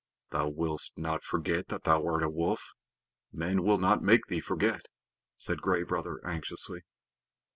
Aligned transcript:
"Thou 0.31 0.49
wilt 0.49 0.89
not 0.97 1.23
forget 1.23 1.67
that 1.67 1.83
thou 1.83 2.03
art 2.07 2.23
a 2.23 2.27
wolf? 2.27 2.73
Men 3.31 3.61
will 3.61 3.77
not 3.77 4.01
make 4.01 4.25
thee 4.25 4.39
forget?" 4.39 4.87
said 5.37 5.61
Gray 5.61 5.83
Brother 5.83 6.19
anxiously. 6.25 6.81